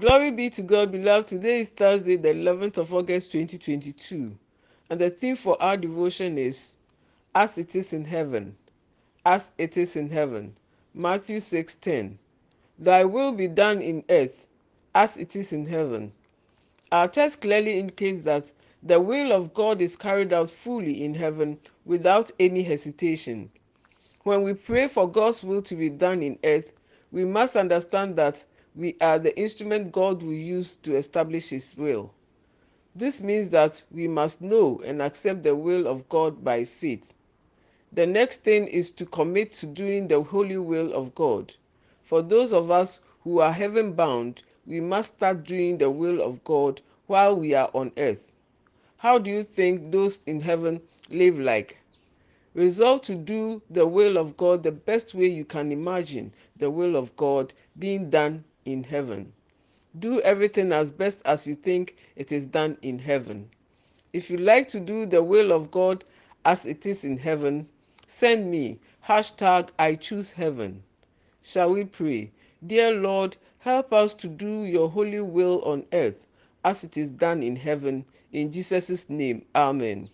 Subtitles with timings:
[0.00, 1.28] Glory be to God, beloved.
[1.28, 4.34] Today is Thursday, the 11th of August 2022,
[4.88, 6.78] and the theme for our devotion is
[7.34, 8.56] As it is in heaven.
[9.26, 10.56] As it is in heaven.
[10.94, 12.16] Matthew 6:10.
[12.78, 14.48] Thy will be done in earth
[14.94, 16.12] as it is in heaven.
[16.90, 21.58] Our text clearly indicates that the will of God is carried out fully in heaven
[21.84, 23.50] without any hesitation.
[24.22, 26.72] When we pray for God's will to be done in earth,
[27.12, 28.46] we must understand that
[28.76, 32.14] we are the instrument God will use to establish His will.
[32.94, 37.14] This means that we must know and accept the will of God by faith.
[37.92, 41.54] The next thing is to commit to doing the holy will of God.
[42.02, 46.44] For those of us who are heaven bound, we must start doing the will of
[46.44, 48.32] God while we are on earth.
[48.98, 51.78] How do you think those in heaven live like?
[52.54, 56.96] Resolve to do the will of God the best way you can imagine the will
[56.96, 59.32] of God being done in heaven.
[59.98, 63.50] Do everything as best as you think it is done in heaven.
[64.12, 66.04] If you like to do the will of God
[66.44, 67.68] as it is in heaven,
[68.06, 70.82] send me hashtag I choose heaven.
[71.42, 72.30] Shall we pray?
[72.66, 76.26] Dear Lord, help us to do your holy will on earth
[76.64, 78.04] as it is done in heaven.
[78.32, 80.08] In Jesus' name, Amen.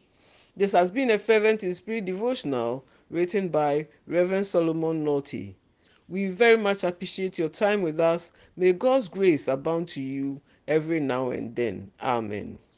[0.57, 5.57] This has been a fervent in spirit devotional written by Reverend Solomon Naughty.
[6.09, 8.33] We very much appreciate your time with us.
[8.57, 11.91] May God's grace abound to you every now and then.
[12.01, 12.59] Amen.